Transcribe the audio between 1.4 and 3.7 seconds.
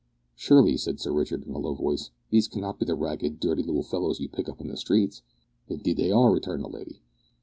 in a low voice, "these cannot be the ragged, dirty